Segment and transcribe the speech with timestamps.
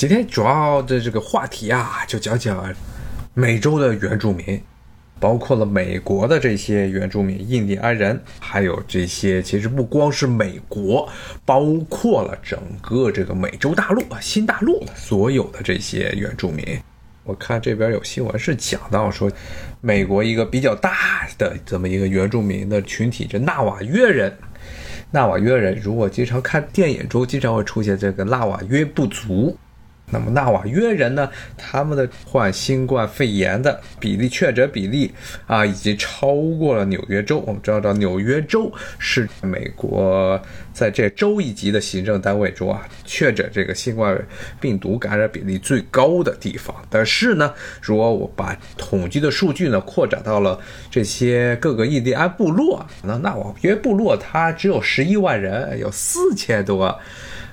[0.00, 2.74] 今天主要的这个话题啊，就讲讲
[3.34, 4.58] 美洲的原住民，
[5.18, 11.06] 包括了美国的这些原住民印第安人，还有这些其实不光是美国，
[11.44, 16.64] 包括了整个这个美洲大陆啊、新大陆所有的这些原住民。
[17.22, 19.30] 我看这边有新闻是讲到说，
[19.82, 24.34] 美国一个比较大的这么一个原住民的群体，这纳瓦约人。
[25.10, 29.54] 纳瓦约人如果经常看电影中，经常会出现这个纳瓦约部族。
[30.10, 31.30] 那么纳瓦约人呢？
[31.56, 35.12] 他们的患新冠肺炎的比例确诊比例
[35.46, 37.38] 啊，已经超过了纽约州。
[37.46, 40.40] 我们知道，纽约州是美国
[40.72, 44.20] 在这州一级的行政单位中啊，确诊这个新冠
[44.60, 46.74] 病毒感染比例最高的地方。
[46.90, 50.58] 但是呢，如果我把统计的数据呢扩展到了
[50.90, 56.98] 这些各个印第安部落，那纳瓦约部落它只有十一万人，有四千多。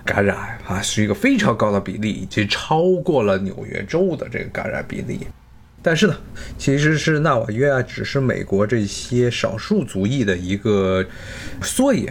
[0.07, 5.27] 感染啊，是一个非常高的比例，已经超过了纽约州的这个感染比例。
[5.83, 6.15] 但是呢，
[6.57, 11.05] 其实是纳瓦约啊，只是美国这些少数族裔的一个
[11.61, 12.07] 缩影。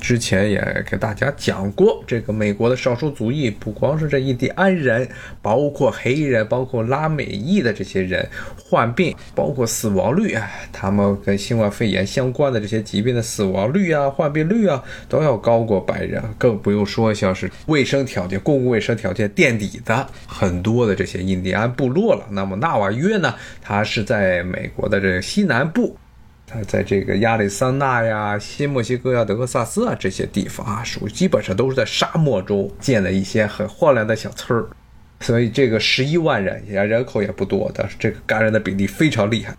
[0.00, 5.06] 之前也给大家讲过，这个美国的少数族裔不光是这印第安人，
[5.42, 8.26] 包括黑人，包括拉美裔的这些人
[8.58, 22.24] 患病，包括死亡率啊，他们跟新冠肺炎相关的这些疾病的死亡率啊、患病率啊，都要高过白人，更不用说像是卫生条件、公共卫生条件垫底的很多的这些印第安部落了。
[22.30, 25.96] 那么纳瓦约呢，它是在美国的这个西南部。
[26.52, 34.66] 他在这个亚利桑那呀、新墨西哥呀、德克萨斯啊这些地方啊，属于基本上都是在沙漠中建了一些很荒凉的小村儿，
[35.20, 39.54] 所以这个十一万人也人口也不多，但是这个感染的比例非常厉害。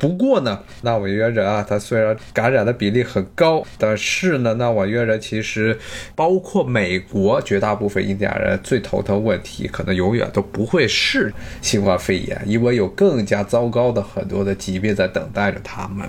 [0.00, 5.78] 不过呢，纳瓦约人啊，他虽然感染的比例很高，但是呢，纳瓦约人其实
[6.16, 16.08] 包括美国绝大部分印第安人最头疼问题，可能永远都不会是新冠肺炎，因为有更加糟糕的很多的疾病在等待着他们。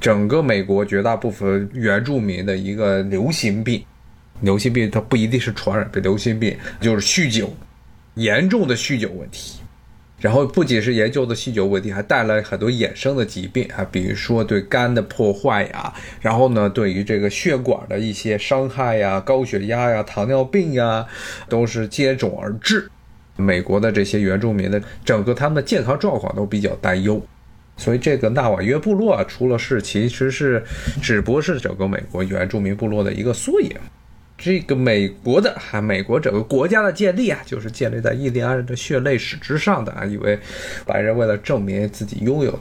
[0.00, 3.84] 整个美国绝大部分原住民的一个流行病，
[4.40, 7.52] 流行病它不一定是传染病，流行病就是酗酒，
[8.14, 9.60] 严重的酗酒问题。
[10.20, 21.06] 然后不仅是研究的酗酒问题，还带来很多衍生的疾病啊，比如说对肝的破坏呀，然后呢，对于这个血管的一些伤害呀，高血压呀，糖尿病呀，
[21.48, 22.90] 都是接踵而至。
[23.36, 27.24] 美国的这些原住民的整个他们的健康状况都比较担忧。
[27.78, 30.62] 所以，这个纳瓦约部落出了事，其实是
[31.00, 33.70] 只不过是整个美国原住民部落的一个缩影。
[34.40, 40.04] 这个美国的，哈，美国整个国家的建立啊，就是建立在印第安人的血泪史之上的啊。
[40.04, 40.38] 因为
[40.86, 42.56] 白人为了证明自己拥有，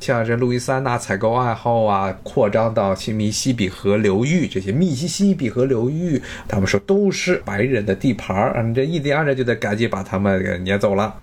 [0.00, 11.14] 像这路易斯安那采购爱好啊，扩张到新密西比河流域这些密西西比河流域，他们说都是白人的地盘儿啊，这印第安人就得赶紧把他们给撵走了。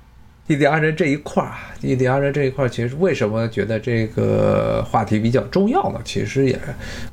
[0.47, 5.99] 印第安人这一块儿，印第安人这一块儿，其实为什么觉得这个话题比较重要呢？
[6.05, 6.57] 其实也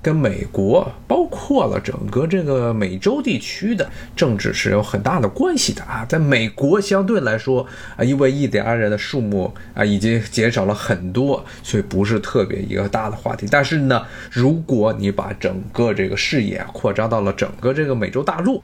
[0.00, 6.06] 跟美国，包括了整个这个美洲地区的政治是有很大的关系的啊。
[6.08, 13.48] 在美国相对来说啊，因为印第安人的数目啊已经减少了很多，所以不是特别一个大的话题。
[13.50, 14.00] 但是呢，
[14.30, 18.62] 如果你把整个这个视野扩张到了整个这个美洲大陆，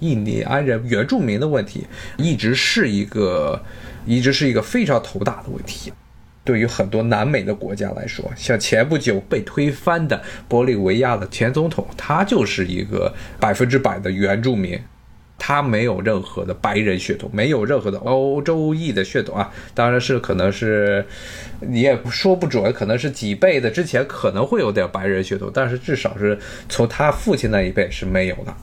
[0.00, 1.86] 印第安人原住民的问题
[2.18, 3.62] 一直是一个。
[4.06, 5.92] 一直是一个非常头大的问题，
[6.44, 14.78] 对于很多南美的国家来说，像前不久被推翻的玻利维亚的前总统，他就是一个百分之百的原住民，
[15.38, 21.04] 他没有任何的白人血统，没有任何的欧洲裔的血统啊，当然是可能是
[21.60, 28.54] 你也说不准，可能是几辈的之前可能会有点白人血统，但是至少是从他父亲那一辈是没有的。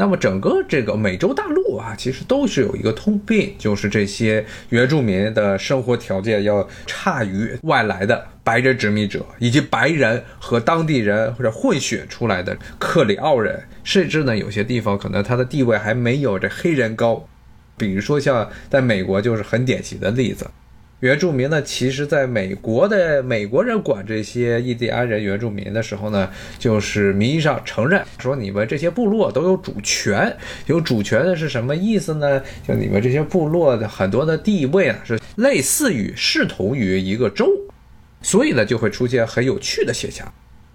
[0.00, 17.28] 那么整个这个美洲大陆啊，其实都是有一个通病，就是这些原住民的生活条件要差于外来的白人殖民者，以及白人和当地人或者混血出来的克里奥人，甚至呢有些地方可能他的地位还没有这黑人高，
[17.76, 20.46] 比如说像在美国就是很典型的例子。
[21.00, 30.36] 原住民呢，其实在美国的美国人管这些印第安人原住民的时候呢，就是名义上承认说你们这些部落都有主权。
[30.66, 32.42] 有主权的是什么意思呢？
[32.68, 37.46] 就你们这些部落的很多的地位啊，是类似于视同于一个州，
[38.20, 40.30] 所以呢，就会出现很有趣的现象。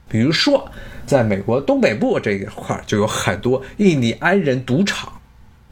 [0.10, 0.72] 比如说，
[1.06, 5.15] 在美国东北部这一块就有很多印第安人赌场。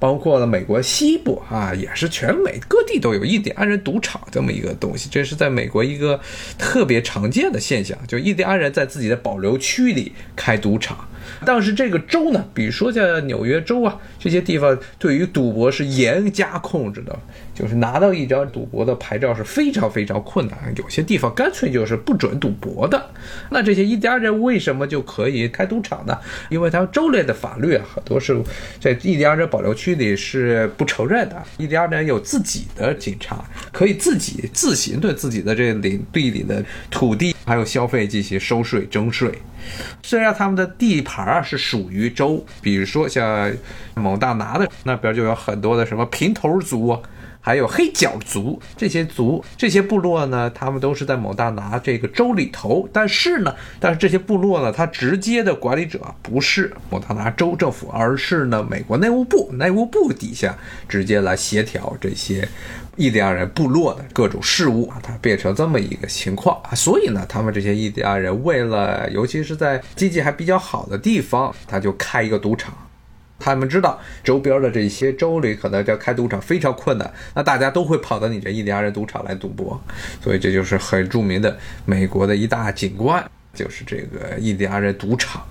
[0.04, 6.20] 包括了美国西部啊，也是全美各地都有印第安人赌场这么一个东西，这是在美国一个
[6.58, 11.08] 特别常见的现象，就印第安人在自己的保留区里开赌场，
[11.46, 17.18] 但是这个州呢，比如说像纽约州啊这些地方，对于赌博是严加控制的，
[17.54, 20.74] 就是拿到一张赌博的牌照是非常非常困难。
[20.78, 23.10] 有些地方干脆就是不准赌博的。
[23.50, 26.18] 那这些印第安人为什么就可以开赌场呢？
[26.50, 28.42] 因为他们州内的法律啊，很多是
[28.80, 31.42] 在印第安人保留区里是不承认的。
[31.58, 39.32] 印第安人有自己的警察，可以自己自行对自己的这领地里的土地还有消费进行收税征税。
[40.02, 43.50] 虽然他们的地盘啊是属于州，比如说像
[43.96, 47.00] 蒙大拿的那边就有很多的什么平头族啊。
[47.46, 52.88] 还有黑脚族这些族这些部落呢，他们都是在蒙大拿这个州里头。
[52.94, 59.52] 但是呢，但是这些部落呢，它直接的管理者不是蒙大拿州政府，而是呢美国内务部。
[59.52, 60.58] 内务部底下
[60.88, 62.48] 直接来协调这些
[62.96, 66.74] 印第安人部落的各种事务啊，它变成这么一个情况啊。
[66.74, 72.74] 所以呢，他们这些印第安人为了，尤其是在经济还比较好的地方，他就开一个赌场。
[73.44, 79.78] 他们知道周边的这些州里可能要开赌场非常困难，那大家都会跑到你这印第安人赌场来赌博，
[80.22, 83.22] 所以这就是很著名的美国的一大景观，
[83.54, 85.46] 就是这个印第安人赌场。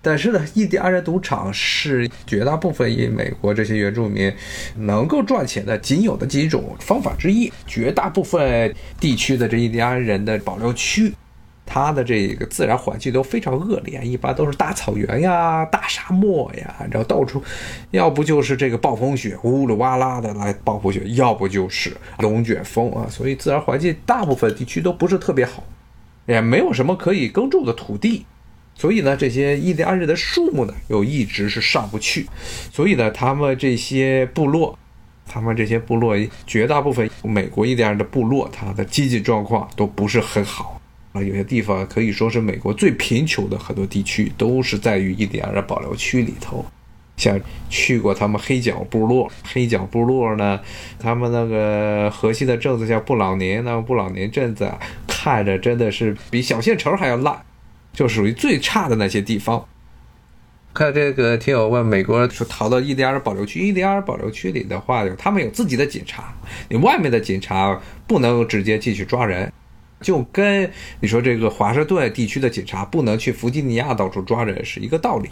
[0.00, 4.32] 但是呢，印第安人赌场是绝大部分以美国这些原住民
[4.76, 7.52] 能够赚钱的仅有的几种方法之一。
[7.66, 11.12] 绝大部分地区的这印第安人的保留区。
[11.66, 17.42] 它的这个自然环境都非常恶劣，一般都是大草原呀、大沙漠呀，然后到处，
[17.90, 25.64] 要不就是这个暴风雪呜噜哇啦的来暴风雪，要不就是龙卷风啊，所以自然环境大部分地区都不是特别好，
[26.26, 28.26] 也没有什么可以耕种的土地，
[28.74, 32.28] 所以呢，这些印第安人的数目呢又一直是上不去，
[32.70, 34.78] 所以呢，他们这些部落，
[35.26, 36.14] 他们这些部落
[36.46, 40.80] 绝大部分美国印第安人的部落，它的经济状况都不是很好。
[41.14, 46.66] 啊，有些地方可以说是美国最贫穷的，很多地区都是在于印第安人保留区里头。
[47.16, 47.40] 像
[47.70, 50.58] 去过他们黑脚部落，黑脚部落呢，
[50.98, 54.68] 他们那个核心的镇子叫布朗宁，那布朗宁镇子，
[55.06, 57.40] 看着真的是比小县城还要烂，
[57.92, 59.64] 就属于最差的那些地方。
[60.72, 66.34] 看这个听友问，美国说逃到印第安人保留区，印第安人保留区里的话，他们有自己的警察，
[66.68, 69.52] 你外面的警察不能直接进去抓人。
[70.04, 70.70] 就跟
[71.00, 75.30] 你说这个华盛顿地区的警察不能去弗吉尼亚到处抓人是一个道理。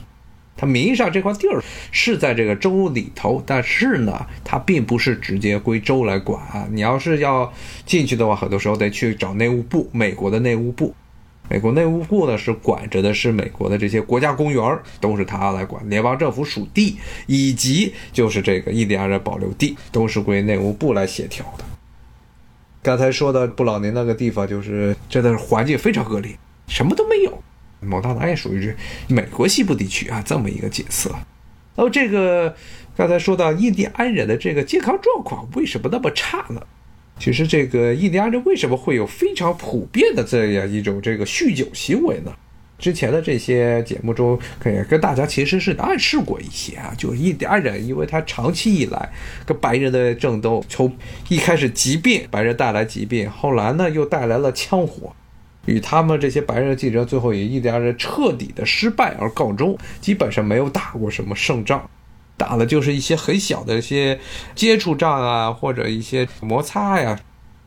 [0.54, 6.40] 他名义上这块地儿是在这个州里头，但是呢，它并不是直接归州来管。
[6.70, 7.52] 你要是要
[7.86, 10.94] 进去的话，很多时候得去找内务部，美国的内务部。
[11.48, 15.88] 美国内务部呢是管着的是美国的这些国家公园，都是他来管。
[15.88, 16.96] 联邦政府属地
[17.26, 21.64] 以及就是这个印第安人保留地，都是归内务部来协调的。
[22.82, 26.36] 刚才说到布朗宁那个地方，就是真的是环境非常恶劣，
[26.66, 27.42] 什么都没有。
[27.80, 28.76] 蒙大拿也属于是
[29.08, 31.14] 美国西部地区啊，这么一个景色。
[31.76, 32.54] 那么这个
[32.96, 36.60] 刚才说到印第安人的这个健康状况为什么那么差呢？
[37.18, 42.32] 其实这个印第安人为什么会有非常普遍的这样一种这个酗酒行为呢？
[42.82, 49.08] 之前的这些节目中，也跟大家其实是暗示过一些啊，就是印第安人，因为他长期以来
[49.46, 50.92] 跟白人的争斗，从
[51.28, 55.14] 一开始疾病，白人带来疾病，后来呢又带来了枪火，
[55.66, 61.88] 与他们这些白人记者，最后以印第安人彻底的失败而告终，基本上没有打过什么胜仗，
[62.36, 64.18] 打的就是一些很小的一些
[64.56, 67.16] 接触仗啊，或者一些摩擦呀。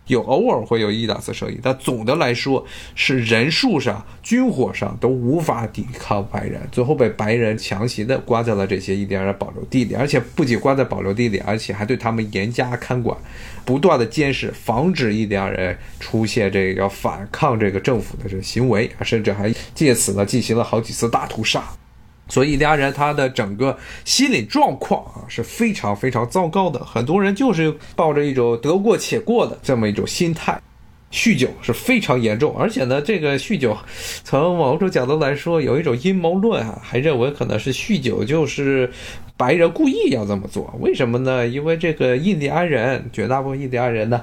[0.07, 13.17] 有偶尔会有一两次胜利，但总的来说是人数上、军火上都无法抵抗白人，最后被白人强行的关在了这些印第安人保留地里，而且不仅关在保留地里，而且还对他们严加看管，
[13.65, 21.63] 不断的监视，防止印第安人出现这个反抗这个政府的这个行为啊，甚至还借此呢进行了好几次大屠杀。
[22.27, 30.59] 所以俩人他的整个心理状况啊是非常非常糟糕的，很多人就是抱着一种得过且过的这么一种心态，
[31.11, 33.77] 酗酒是非常严重，而且呢，这个酗酒
[34.23, 38.91] 从某种角度来说有一种阴谋论啊，还认为可能是酗酒就是
[39.37, 41.47] 白人故意要这么做，为什么呢？
[41.47, 44.21] 因为这个印第安人绝大部分印第安人呢。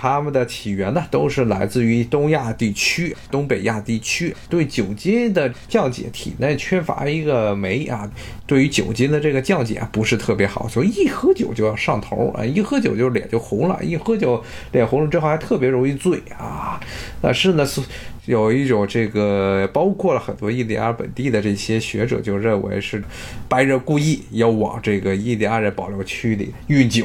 [0.00, 8.08] 他们的起源呢，都是来自于东亚地区、东北亚地区，对酒精的降解，体内缺乏一个酶啊，
[8.46, 16.80] 对于酒精的这个降解不是特别好，所以一喝酒就要上头啊，一喝酒就脸就红了，一喝酒脸红了之后还特别容易醉啊。
[17.20, 17.80] 但是呢，是
[18.26, 23.02] 有一种这个，包括了很多印第安本地的这些学者就认为是
[23.48, 27.04] 白人故意要往这个印第安人保留区里运酒。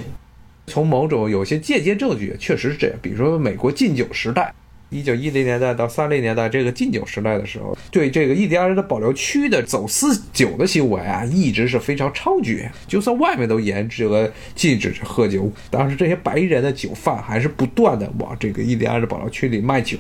[0.68, 4.54] 从某种有些间接证据确实是这样，比如说美国禁酒时代，
[4.94, 12.70] 一九一零年代到三零年代这个禁酒时代的时候，对这个印第安人的保留区的走私酒的行为啊，一直是非常猖獗。
[12.88, 19.98] 就算外面都严制了禁止喝酒，当时这些白人的酒贩还是不断的往这个印第安人保留区里卖酒。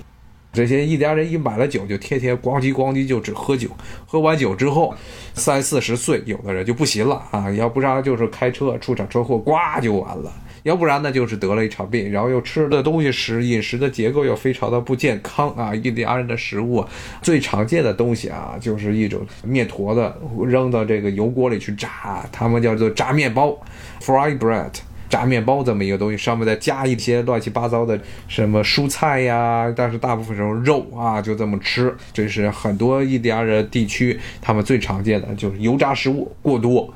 [0.53, 3.67] 这些印第安人一买了酒，就天天咣叽咣叽就只喝酒。
[4.05, 4.93] 喝完酒之后，
[5.33, 10.31] 三四十岁有的人就不行了啊，要不然就是开车出场车祸，呱就完了。
[10.61, 15.75] 要不然呢，就是得了一场病，然后又吃的东西食饮食的结构又非常的不健康啊。
[15.75, 16.85] 印第安人的食物
[17.21, 20.13] 最常见的东西啊，就是一种面坨子
[20.47, 23.59] 扔到这个油锅里去炸，他们叫做炸面包
[23.99, 24.71] （fry bread），
[25.13, 31.95] 炸面包这么一个东西，上面再加一些乱七八糟的什么蔬菜呀，但是大部分时候肉啊就这么吃。
[32.11, 36.91] 这是很多印第安人地区他们最常见的，就是油炸食物过多，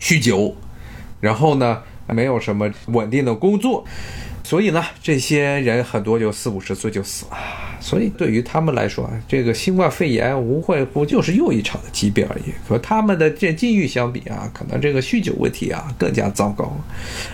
[0.00, 0.56] 酗酒，
[1.20, 1.80] 然后呢。
[2.12, 3.84] 没有什么稳定的工作，
[4.50, 7.38] 所以呢，这些人很多就四五十岁就死了。
[7.78, 12.52] 所以对于他们来说啊，这个新冠肺炎无会不就是又一场的疾病而已。
[12.68, 16.76] 和他们的这境遇相比啊，可能这个酗酒问题啊更加糟糕。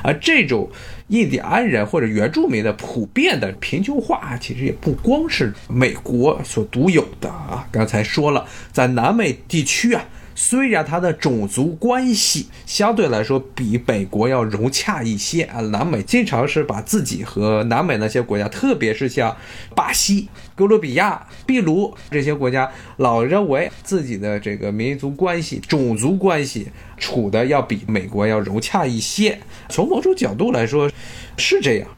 [0.02, 0.68] 而这种
[1.08, 7.66] 印第安人或者原住民的普遍的贫穷化，其实也不光是美国所独有的啊。
[7.72, 10.04] 刚才说了，在南美地区啊。
[10.38, 19.34] 虽然它的种族关系相对来说比美国要融洽一些啊，南美经常是把自己和南美那些国家，特别是像
[19.74, 29.38] 巴西、哥伦比亚、秘鲁这些国家，老认为自己的这个民族关系、种族关系处的要比美国要融洽一些。
[29.70, 30.90] 从某种角度来说，
[31.38, 31.88] 是这样。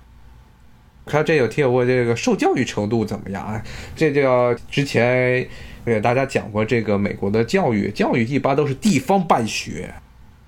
[1.05, 3.61] 看这有提过这个受教育程度怎么样啊？
[3.97, 5.49] 这就要之前。
[5.89, 9.93] 给大家讲过，这个美国的教育，教育一般都是地方办学，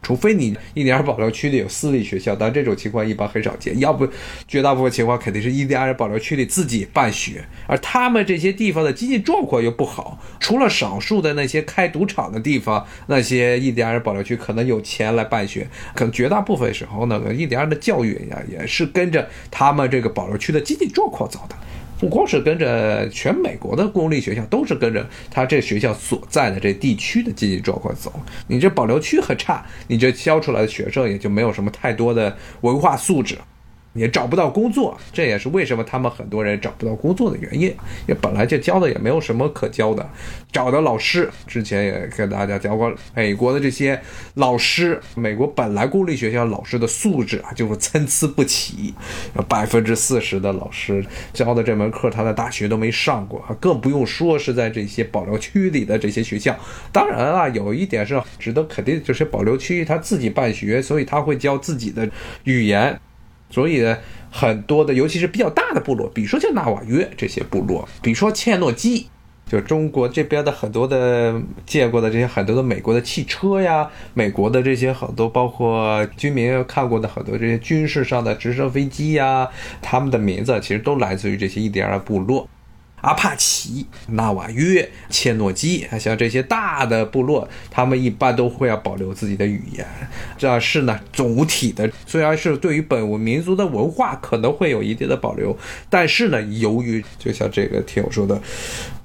[0.02, 3.78] 除非你印第安保留区里有私立学校，但这种情况一般很少见。
[3.78, 4.08] 要不，
[4.48, 21.54] 绝大部分情况肯定是印第安人保留区里自己办学，而他们这些地方的经济状况又不好，除了少数的那些开赌场的地方，那些印第安人保留区可能有钱来办学，可能绝大部分时候呢，印第安的教育呀也是跟着他们这个保留区的经济状况走的。
[22.00, 28.10] 不光是跟着全美国的公立学校，都是跟着他这学校所在的这地区的经济状况走。
[28.48, 33.36] 你这保留区很差，你这教出来的学生也就没有什么太多的文化素质。
[33.92, 37.74] 也找不到工作，这也是为什么他们很多人找不到工作的原因。
[38.06, 40.08] 也本来就教的也没有什么可教的，
[40.52, 44.00] 找的老师之前也跟大家讲过，美国的这些
[44.34, 48.94] 老师，美国本来公立学校老师的素质啊就是参差不齐，
[49.48, 56.56] 百分之四十的老师教的这门课他在大学都没上过，更不用说是在这些保留区里的这些学校。
[56.92, 62.08] 当然啊，有一点是值得肯定，就是保留区他自己办学，所以他会教自己的
[62.44, 62.98] 语言。
[63.50, 63.84] 所以，
[64.30, 69.08] 很多的，尤其是比较大的部落，比如说像纳瓦约这些部落，比如说切诺基，
[69.50, 79.48] 就中国这边的很多的见过的这些很多的美国的汽车呀，美国的这些很多包括居民看过的很多这些军事上的直升飞机呀，
[79.82, 82.48] 他们的名字其实都来自于这些伊迪尔部落。
[83.00, 89.86] 阿帕奇、纳瓦约、切诺基啊，像这些大的部落，他们一般都会要保留自己的语言。
[90.36, 95.56] 这是呢，总体的虽然是对于本民族的文化可能会有一定的保留，
[95.88, 98.38] 但是呢，由于就像这个听友说的，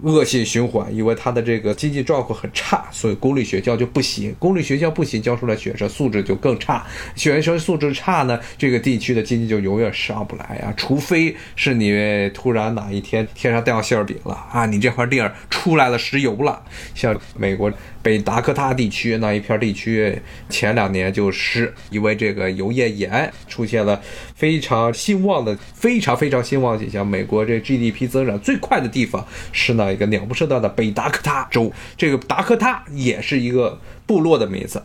[0.02, 4.36] 恶性循环，因为他的这个经济状况很差，所以公立学校就不行。
[4.38, 6.86] 公立学校不行，教出来学生素质就更差。
[7.16, 13.82] 学生素质差呢，这个地区的经济就永远上不来啊，除非是你突然哪一天天上掉。
[13.86, 14.66] 馅饼了啊！
[14.66, 16.62] 你这块地儿出来了石油了，
[16.96, 24.02] 像美国北达科他地区那一片地区，前两年就是因为这个油页岩出现了
[24.36, 27.06] 非常兴旺的、非常非常兴旺景象。
[27.06, 34.82] 美国这 GDP 增长最快的地方是那一个鸟不生蛋的北达科他州，这个达科他也是一个部落的名字。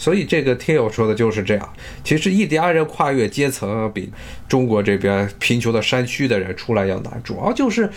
[0.00, 1.72] 所以这个听友说的就是这样。
[2.02, 4.10] 其实印第安人跨越阶层比
[4.48, 7.90] 中国这边贫穷的山区的人出来要难，主要就是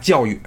[0.00, 0.40] 教育。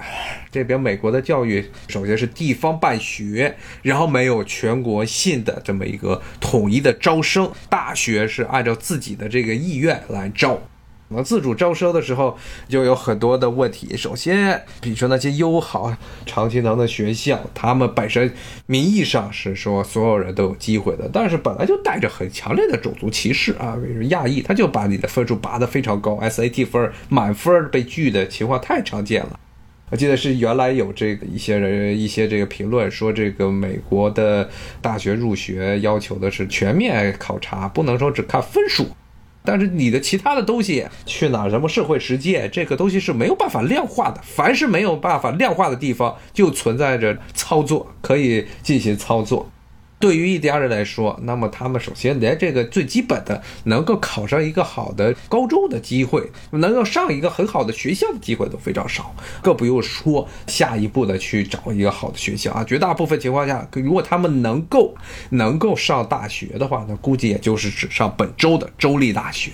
[0.52, 10.60] 这边美国的教育首先是地方办学，然后没有全国性的这么一个统一的招生，大学是按照自己的这个意愿来招。
[11.10, 12.38] 那自主招生的时候
[12.68, 13.96] 就有很多的问题。
[13.96, 15.96] 首先，比如说那些优好、
[16.26, 18.34] 常青藤的学校，他们本身
[18.66, 23.78] 名义上是说所有人都有机会的，但是本来就带着很强烈的种族歧视啊。
[23.82, 29.40] 比如亚裔，他就把你的分数拔得非常高，SAT 分满分被拒的情况太常见了。
[29.90, 34.50] 我记得是原来有这个一些人一些这个评论说，这个美国的
[34.82, 38.86] 大学入学要求的是全面考察，不能说只看分数。
[39.48, 44.20] 但是你的其他的东西去哪，什么社会实践，这个东西是没有办法量化的。
[44.22, 49.50] 凡是没有办法量化的地方，就存在着操作，可以进行操作。
[50.00, 62.64] 对于一家人来说，那么他们首先连这个最基本的能够考上一个好的高中的机会，能够上一个很好的学校的机会都非常少，更不用说下一步的去找一个好的学校啊。
[62.64, 64.96] 绝大部分情况下，如果他们能够
[65.32, 69.52] 能够上大学的话，那估计也就是只上本州的州立大学。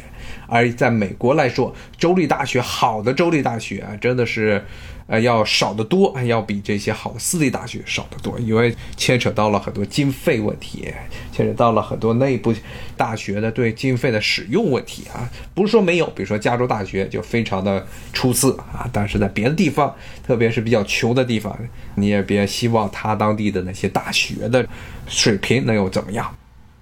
[0.48, 4.64] 而在美国来说，州立大学好的州立大学啊，真的是，
[5.08, 10.94] 呃，要少得多，要比这些好的私立大学少得多，因为牵扯到了很多经费问题，
[11.32, 12.54] 牵扯到了很多内部
[12.96, 15.30] 大学的对经费的使用问题啊。
[15.54, 19.94] 不是说没有，比如说加州大学就非常的出色啊，但是在别的地方，
[20.26, 21.58] 特别是比较穷的地方，
[21.96, 24.66] 你也别希望他当地的那些大学的
[25.08, 26.36] 水平能有怎么样。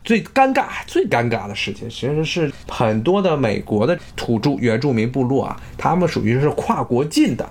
[0.04, 7.48] 最尴尬、最尴尬的事情，其实是很多的美国的土著原住民部落啊，他们属于是跨国境的，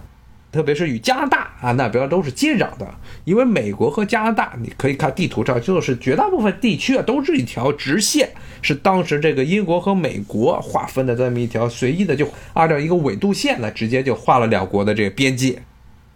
[0.50, 2.92] 特别是与加拿大啊那边都是接壤的。
[3.25, 8.28] 因为美国和加拿大，你可以看地图上，就是绝大部分地区啊都是一条直线，
[8.61, 15.62] 是当时这个英国和美国划分的这么一条随意的，就按照一个纬度线呢，直接就画了两国的这个边界，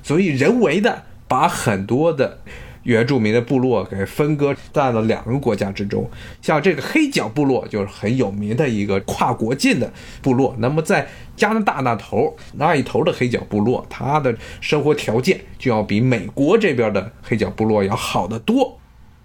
[0.03, 2.41] 所以人为的把很多的。
[2.85, 6.09] 原住民的部落给分割在了两个国家之中，
[6.41, 10.55] 像这个黑脚部落就是很有名的一个跨国境的部落。
[10.59, 18.79] 那么在加拿大那头那一头的黑脚部落，它的生活条件就要比美国这边的黑脚部落要好得多。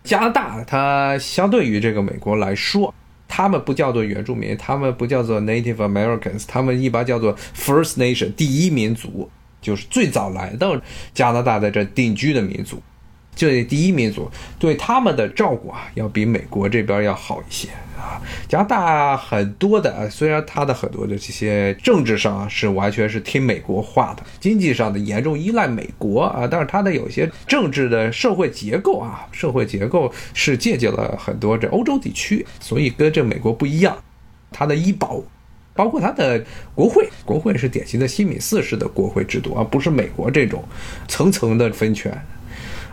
[0.04, 2.94] 加拿大它相对于这个美国来说，
[3.28, 9.30] 他们不叫做原住民，他们不叫做 Native Americans，他们一般叫做 First Nation 第一民族，
[9.62, 10.82] 就是最早来到
[11.14, 12.82] 加拿大在这定居的民族。
[13.40, 14.30] 这第一民族
[14.60, 18.20] 对他们的照顾啊，要比美国这边要好一些啊。
[18.50, 33.98] 加拿大很多的，虽然它的很多的这些政治上是完全是听美国话的，经济上的严重依赖美国啊，但是它的有些政治的社会结构啊，社会结构是借鉴了很多这欧洲地区，所以跟这美国不一样。
[34.52, 35.22] 它的医保，
[35.74, 36.44] 包括它的
[36.76, 40.62] 国会，国会是典型的西敏寺式的国会制度，而不是美国这种
[41.08, 42.12] 层层的分权。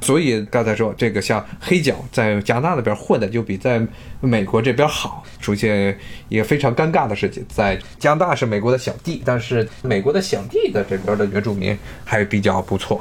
[0.01, 3.81] 所以刚才说这个像黑脚在加拿大那边混的就比在
[4.21, 13.01] 美国这边好，出现一个非常尴尬的事情，在加拿大是美国的小弟，但是美国的小弟的这边的原住民还比较不错。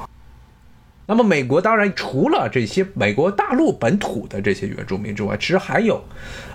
[1.07, 6.03] 那么美国当然除了这些美国大陆本土的这些原住民之外，其实还有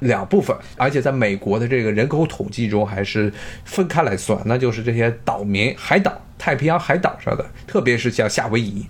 [0.01, 3.33] 两部分，而且在美国的这个人口统计中还是
[3.65, 8.85] 分开来算，那就是这些岛民、海岛、太平洋海岛上的，特别是像夏威夷。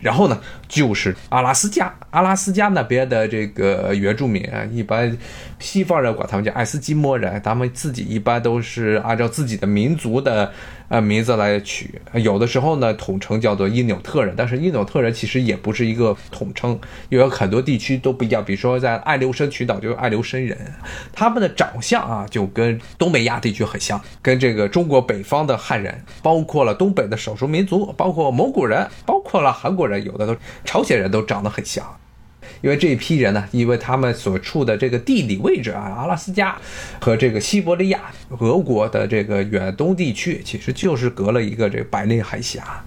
[0.00, 5.16] 然后呢，就是阿拉斯加，阿拉斯加那边的这个原住民啊，一般
[5.58, 10.52] 西方人管他们叫爱斯基摩人，他们自己一般都是按照自己的民族的。
[10.88, 18.44] 呃，名字来取，有的时候呢统称叫做因纽特人，但是因纽特人其实也不是一个统称，因为很多地区都不一样。
[18.44, 20.56] 比如说在爱留申群岛就是爱留申人，
[21.12, 31.84] 他们的长相啊就跟东北亚地区很像，跟这个中国北方的汉人，包括了东北的少数民族，包括蒙古人，包括了韩国人，有的都朝鲜人都长得很像。
[32.66, 36.58] 因为这一批人呢，因为他们所处的这个地理位置啊，阿拉斯加
[37.00, 38.00] 和这个西伯利亚，
[38.40, 42.84] 俄国的这个远东地区，其实就是隔了一个这个白令海峡。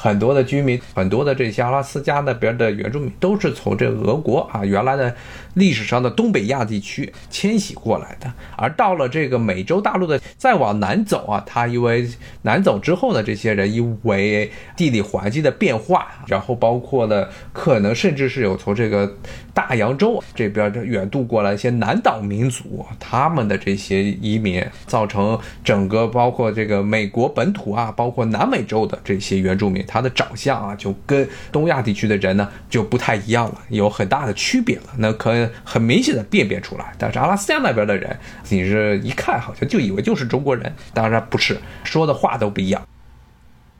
[0.00, 5.12] 很多的居民，很多的这些阿拉斯加那边的原住民，都是从这俄国啊原来的
[5.54, 8.32] 历史上的东北亚地区迁徙过来的。
[8.56, 12.08] 而到了这个美洲大陆的再往南走啊，他因为
[12.42, 19.12] 南走之后呢，这些人因为地理环境的变化，然后包括了可能甚至是有从这个
[19.52, 29.84] 大洋洲这边远渡过来一些南岛民族，他们的这些移民，造成整个包括这个美国本土啊，包括南美洲的这些原住民。
[29.88, 34.82] 他的长相啊，就跟东亚地区的人呢就不太一样了，有很大的区别了。
[34.98, 36.92] 那可以很明显的辨别出来。
[36.98, 38.16] 但是阿拉斯加那边的人，
[38.50, 42.86] 你是一看好像就以为就是中国人，当然不是，说的话都不一样。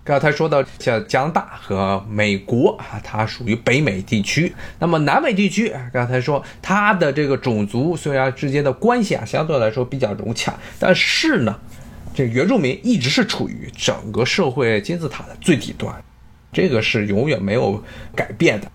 [0.03, 4.55] 刚才说到像加拿大和美国啊，它属于北美地区。
[4.79, 11.59] 那么南美地区，刚才说它的这个种族虽然之间的关系啊相对来说比较融洽，但是呢。
[12.19, 15.95] 这原住民一直是处于整个社会金字塔的最底端，
[16.53, 17.81] 这个是永远没有
[18.17, 18.67] 改变的。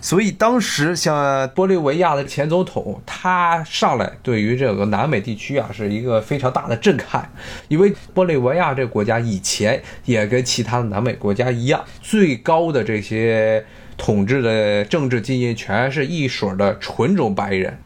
[0.00, 7.30] 所以当时像玻利维亚的前总统，他上来对于这个南美地区啊是一个非常大的震撼，
[7.68, 13.62] 因为玻利维亚这个国家以前也跟其他的南美国家一样，最高的这些
[13.98, 17.76] 统治的政治精英全是一水的纯种白人。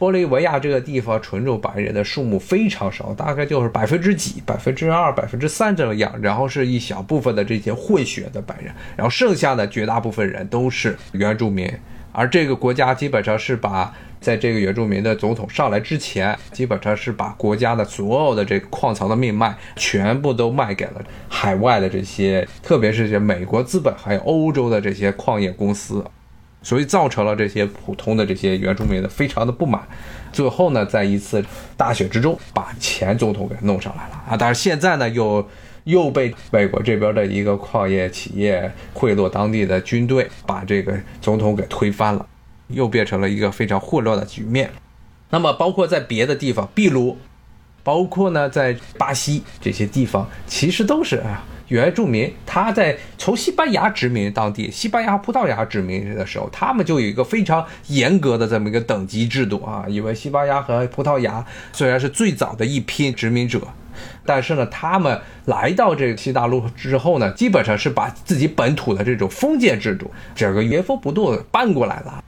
[0.00, 11.70] 玻利维亚这个地方纯种白人的数目非常少，大概就是百分之几、百分之二、百分之三这样，然后是一小部分的这些混血的白人，然后剩下的绝大部分人都是原住民。
[12.12, 26.02] 而这个国家基本上是把在这个原住民的总统上来之前，基本上是把国家的所有的这个矿藏的命脉全部都卖给了海外的这些，特别是这美国资本还有欧洲的这些矿业公司。
[26.62, 29.80] 所以造成了这些普通的这些原住民的非常的不满，
[30.32, 31.44] 最后呢，在一次
[31.76, 34.36] 大选之中把前总统给弄上来了啊！
[34.36, 35.48] 但是现在呢，又
[35.84, 42.26] 又被美国这边的一个矿业企业贿赂当地的军队，把这个总统给推翻了，
[42.68, 44.70] 又变成了一个非常混乱的局面。
[45.30, 47.16] 那么，包括在别的地方，秘鲁，
[47.82, 51.42] 包括呢，在巴西这些地方，其实都是啊。
[51.70, 59.84] 原住民他在从西班牙殖民当地，西班牙、葡萄牙殖民的时候，他们就有一个非常严格的这么一个等级制度啊。
[59.88, 63.60] 因为西班牙和葡萄牙虽然是最早的一批殖民者，
[64.26, 72.24] 但是呢，他们来到这个西大陆之后呢，基本上是把自己本土的这种封建制度整个原封不动搬过来了。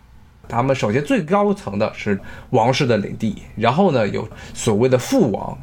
[0.48, 2.16] 他们首先最高层的是
[2.50, 5.58] 王室的领地，然后呢，有所谓的父王。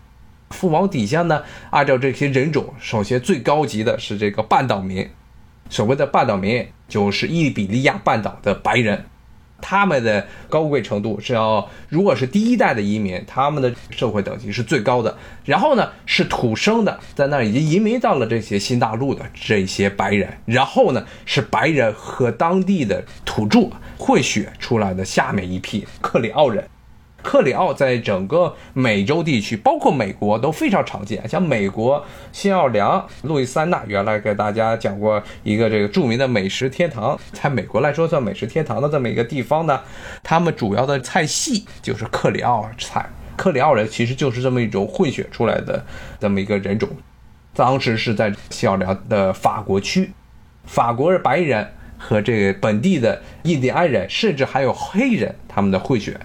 [0.50, 5.08] 父王底下呢，按照这些人种，首先最高级的是这个半岛民。
[5.70, 9.06] 所谓的半岛民，就是伊比利亚半岛的白人，
[9.62, 15.16] 他们的高贵程度是要，如果是第一代的移民，他们的社会等级是最高的。
[15.46, 20.36] 然后呢，是土生的，在那已经移民到了这些新大陆的这些白人。
[20.46, 26.68] 然后呢，是白人和当地的土著混血出来的下面一批克里奥人。
[27.22, 31.28] 克里奥在整个美洲地区，包括美国都非常常见。
[31.28, 39.82] 像美国新奥尔良、路易斯安那，原来给大家讲过一个这个著名的美食天堂，在美国来说算美食天堂的这么一个地方呢。
[40.24, 43.10] 他们主要的菜系就是克里奥菜。
[43.36, 45.86] 克里奥人其实就是这么一种混血出来的
[46.20, 46.90] 这么一个人种。
[47.54, 50.12] 当时是在新奥良的法国区，
[50.66, 56.20] 法国白人和这个本地的印第安人，甚至还有黑人，他们的混血。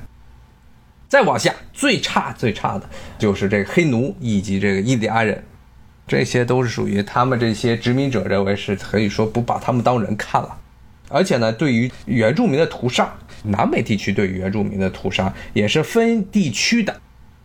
[1.09, 2.89] 再往下，最差最差的
[3.19, 5.45] 就是这个黑奴以及这个印第安人，
[6.07, 10.57] 这些都是属于他们这些殖民者认为是可以说不把他们当人看了，
[11.09, 13.15] 而且呢，对于原住民的屠杀，
[13.45, 17.01] 南美地区对于原住民的屠杀也是分地区的。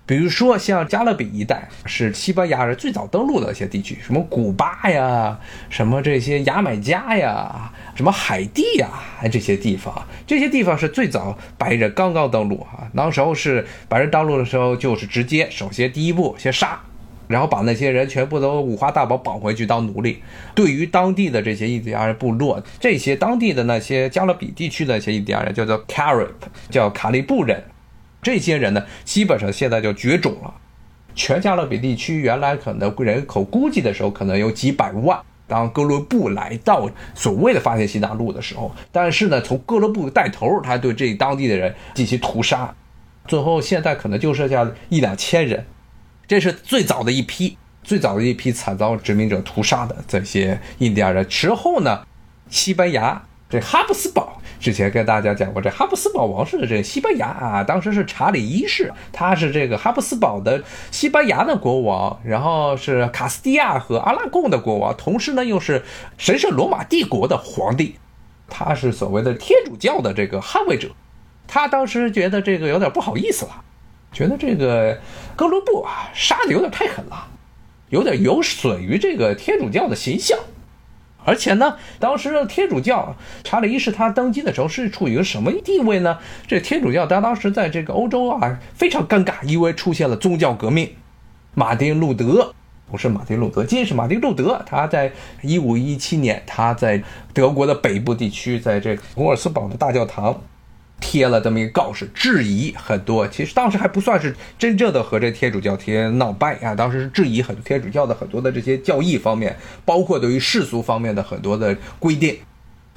[0.09, 8.89] 比如说，像加勒比一带是西班牙人最早登陆的一些地区，什么古巴呀，什么这些牙买加呀，什么海地呀，
[9.31, 9.93] 这些地方，
[10.25, 12.89] 这些地方是最早白人刚刚登陆啊。
[12.93, 16.79] 那时候是白人登陆的时候，就是直接首先第一步先杀，
[17.27, 20.23] 然后把那些人全部都五花大绑绑回去当奴隶。
[20.55, 26.29] 对于当地的这些印第安人部落，这些当地的那些加勒比地区的一些印第安人叫做 Carib，
[26.71, 27.63] 叫卡利布人。
[28.21, 30.53] 这些人呢，基本上现在就绝种了。
[31.15, 35.19] 全加勒比地区原来可能人口估计的时候，可能有几百万。
[35.47, 42.73] 当哥伦布来到所谓的发现新大陆的时候，但是呢，从哥伦布带头，他对这当地的人进行屠杀，
[43.27, 45.65] 最后现在可能就剩下一两千人。
[46.27, 51.27] 这是最早的一批，最早的一批惨遭殖民者屠杀的这些印第安人。
[51.27, 52.05] 之后呢，
[52.49, 54.39] 西班牙这哈布斯堡。
[54.59, 65.83] 之前跟大家讲过，这哈布斯堡王室的这个西班牙啊，当时是查理一世，他是这个哈布斯堡的西班牙的国王，然后是卡斯蒂亚和阿拉贡的国王，同时呢又是
[66.17, 67.95] 神圣罗马帝国的皇帝，
[68.49, 70.89] 他是所谓的天主教的这个捍卫者。
[71.47, 73.63] 他当时觉得这个有点不好意思了，
[74.11, 74.99] 觉得这个
[75.35, 77.27] 哥伦布啊杀的有点太狠了，
[77.89, 80.37] 有点有损于这个天主教的形象。
[81.25, 86.17] 而且呢，当时的天主教查理一世他登基的时候是处于一个什么地位呢？
[86.47, 90.89] 这天主教他当时在这个欧洲啊非常尴尬，因为出现了宗教革命。
[91.53, 92.53] 马丁路德
[92.89, 94.63] 不是马丁路德金，是马丁路德。
[94.65, 97.03] 他在一五一七年，他在
[97.33, 100.41] 德国的北部地区，在这个古尔斯堡的大教堂。
[100.99, 103.27] 贴了这么一个告示，质疑很多。
[103.27, 112.37] 其实当时还不算是真正的和这天主教贴闹掰啊，当时是质疑很多天主教的很多的这些教义方面，包括对于世俗方面的很多的规定。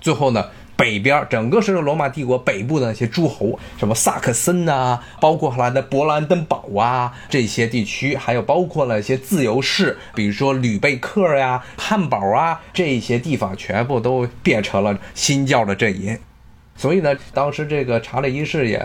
[0.00, 16.18] 最后呢，北边整个是罗马帝国北部的那些诸侯，什么萨克森啊，包括后来的勃兰登堡啊这些地区，还有包括了一些自由市，比如说吕贝克呀、汉堡啊这些地方，全部都变成了新教的阵营。
[16.82, 18.84] 所以呢，当时这个查理一世也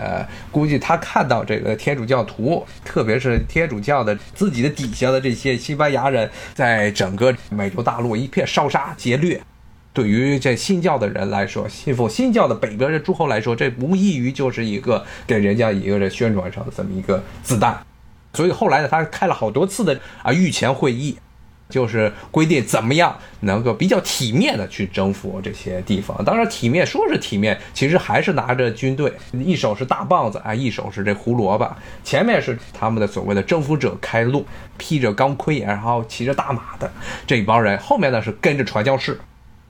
[0.52, 9.42] 估计他看到这个天主教徒，特别是天主教的自己的底下的这些西班牙人，在整个美洲大陆一片烧杀劫掠，
[9.92, 17.76] 对于这新教的人来说，信奉新教的北边的诸侯来说，这无异于就是一个给人家一个人宣传上的这么一个子弹。
[18.32, 21.18] 所以后来呢，他开了好多次的啊御前会议。
[21.68, 26.24] 就是规定怎么样能够比较体面的去征服这些地方。
[26.24, 31.70] 当然，体面说是体面，其实还是拿着军队，一手是大棒子啊，一手是这胡萝卜。
[32.02, 34.46] 前面是他们的所谓的征服者开路，
[34.78, 36.90] 披着钢盔，然后骑着大马的
[37.26, 37.78] 这一帮人。
[37.78, 39.20] 后面呢是跟着传教士，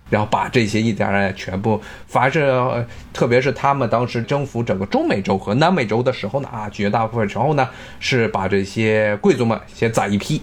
[0.08, 10.40] 然后把这些印第安人全部，凡是特别是他们当时征服整个中美洲和南美洲的时候呢，啊，绝大部分时候呢是把这些贵族们先宰一批。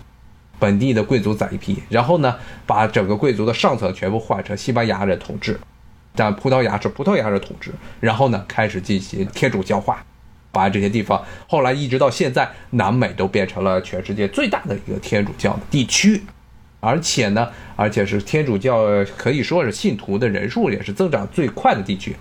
[0.59, 5.59] 本地的贵族宰一批，然后呢，把整个贵族的上层全部换成西班牙人统治，
[6.15, 10.03] 但葡萄牙是葡萄牙人统治，然后呢，开始进行天主教化，
[10.51, 16.23] 把这些地方后来一直到现在，南美都变成了全世界最大的一个天主教地区，
[16.79, 18.85] 而且呢，而且是天主教
[19.17, 22.15] 可以说是信徒的人数也是增长最快的地区，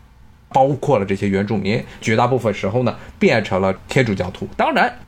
[0.49, 4.49] 包括了这些原住民，绝大部分时候呢变成了天主教徒。
[4.57, 4.99] 当然，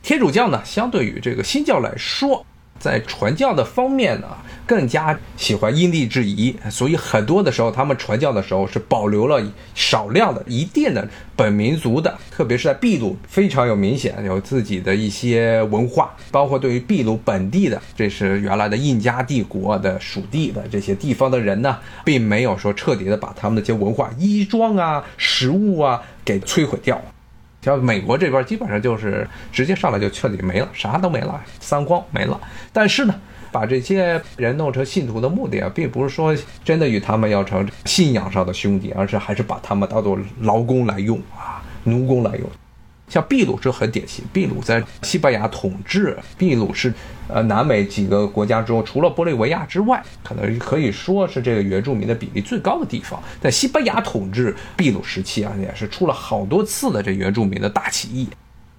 [0.00, 2.46] 天主教呢相对于这个新教来说。
[2.78, 4.28] 在传教的方面呢，
[4.66, 9.42] 更加喜欢因地制宜，所以很多的时候，他们传教的时候是保留了
[9.74, 27.00] 少量的一定的本民族的，特别是在秘鲁非常有明显有自己的一些文化，包括对于秘鲁本地的，这是原来的印加帝国的属地的这些地方的人呢，并没有说彻底的把他们的些文化、衣装啊、食物啊给摧毁掉。
[27.60, 32.40] 像美国这边基本上就是直接上来就彻底没了，啥都没了，三光没了。
[32.72, 33.14] 但是呢，
[33.50, 42.48] 把这些人弄成信徒的目的啊，并不是说真的与他们要成信仰上的兄弟，而是还是把他们当做劳工来用啊，奴工来用。
[43.08, 46.92] 像秘鲁这很典型，秘鲁在西班牙统治，秘鲁是
[47.28, 53.22] 呃南美几个国家中，除了玻利维亚之外，可能可以说是这个原住民的比例最高的地方。
[53.40, 58.28] 在西班牙统治秘鲁时期啊，也是出了好多次的这原住民的大起义。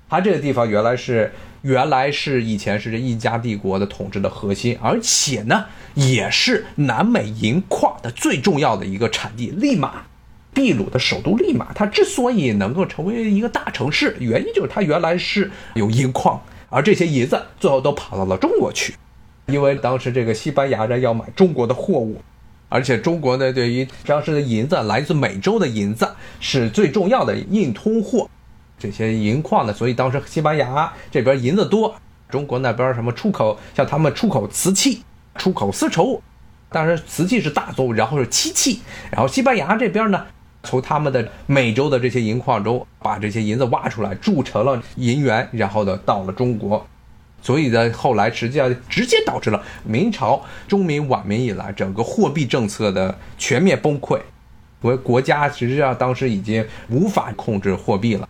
[0.08, 10.04] 它这个地方原来是原来是以前是这印加帝国的统治的核心，而且呢，也是南美银矿的最重要的一个产地，利马。
[10.54, 18.96] 秘鲁的首都利马，它之所以能够成为一个大城市，原因就是它原来是有银矿，而这些银子最后都跑到了中国去，
[19.46, 22.22] 因为当时这个西班牙人要买中国的货物，
[22.68, 26.10] 而且中国呢对于当时的银子来自美洲的银子
[26.42, 28.30] 是最重要的硬通货，
[28.78, 31.96] 这些银矿呢，所以当时西班牙这边银子多，
[32.28, 35.04] 中国那边什么出口，像他们出口瓷器，
[35.36, 36.22] 出口丝绸，
[36.70, 40.26] 当然瓷器是大宗，然后是漆器，然后西班牙这边呢。
[40.64, 46.86] 从他们的美洲的这些银矿中把这些银子挖出来，铸成了银元，然后呢到了中国，
[47.42, 54.20] 所以呢后来实际上直接导致了明朝中明晚明以来整个货币政策的全面崩溃，
[54.82, 58.28] 为国家实际上当时已经无法控制货币了。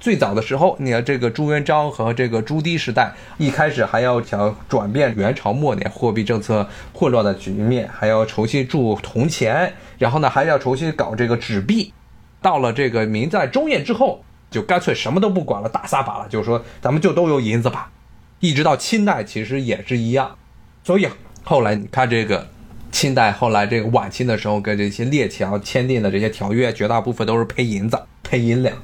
[0.00, 11.92] 最早的时候，你看这个朱元璋和这个朱棣时代，一开始还要想转变元朝末年货币政策混乱的局面，还要重新铸铜钱，然后呢还要重新搞这个纸币。
[12.40, 17.90] 到了这个明在中叶之后，就干脆什么都不管了，大撒把了，就是说咱们就都用银子吧。
[18.38, 20.36] 一直到清代其实也是一样。
[20.84, 21.08] 所以
[21.42, 22.48] 后来你看这个
[22.92, 28.76] 清代，后来这个晚清的时候跟这些列强签订的这些条约，绝大部分都是配银子、配银两。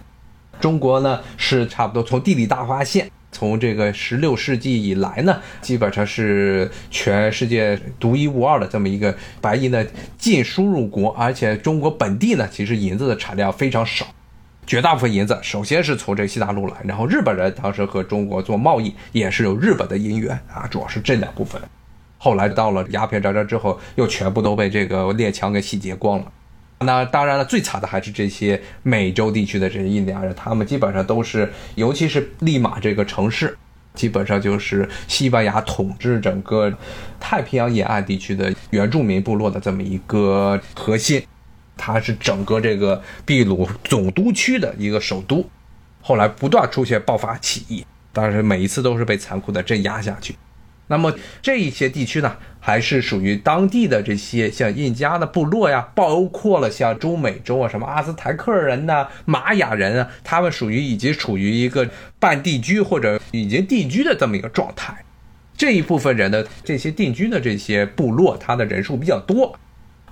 [0.60, 9.84] 中国呢是差不多从地理大发现，从这个十六世纪以来呢，基本上是全世界独一无二的这么一个白银的
[10.16, 14.06] 净输入国，而且中国本地呢，其实银子的产量非常少，
[14.64, 21.60] 绝大部分银子首先是从这西大陆来，然后日本人当时和中国做贸易也是有日本的银元啊，主要是这两部分，
[22.18, 26.26] 后来到了鸦片战争之后，又全部都被这个列强给洗劫光了。
[26.80, 33.56] 那当然了，最惨的还是这些美洲地区的这些印第安人，他们基本上都是，尤其是利马这个城市，
[33.94, 36.70] 基本上就是西班牙统治整个
[37.18, 41.22] 太平洋沿岸地区的原住民部落的这么一个核心，
[41.76, 45.48] 它是整个这个秘鲁总督区的一个首都，
[46.02, 50.34] 后来不断出现爆发起义，但是每一次都是被残酷的镇压下去。
[50.86, 64.94] 那么这一些地区呢，还是属于当地的这些像印加的部落呀，包括了像中美洲啊，什么阿兹台克人呐、玛雅人啊，他们属于已经处于一个半定居或者已经定居的这么一个状态。
[65.56, 69.56] 这一部分人的这些定居的这些部落，他的人数比较多，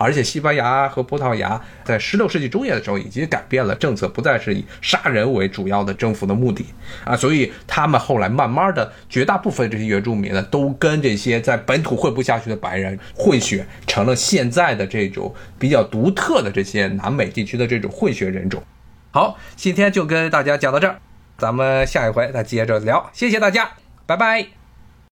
[0.02, 6.66] 而且西班牙和葡萄牙在16世纪中叶的时候已经改变了政策，不再是以杀人为主要的征服的目的
[7.04, 18.62] 啊，所以他们后来慢慢的绝大部分这些原住民呢，都跟这些在本土混不下去的白人混血，成了现在的这种比较独特的这些南美地区的这种混血人种。
[19.10, 20.96] 好，今天就跟大家讲到这儿，
[21.38, 23.70] 咱们下一回再接着聊，谢谢大家，
[24.06, 24.61] 拜拜。